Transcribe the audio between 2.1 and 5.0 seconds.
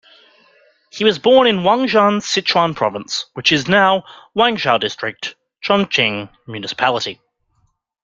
Sichuan Province, which is now Wanzhou